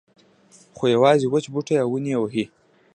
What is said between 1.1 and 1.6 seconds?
وچ